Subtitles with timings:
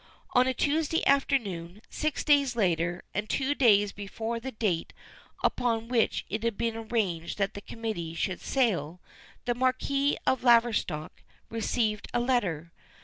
[0.31, 4.93] On a Tuesday afternoon, six days later, and two days before the date
[5.43, 8.99] upon which it had been arranged that the committee should sail,
[9.45, 12.71] the Marquis of Laverstock received a letter.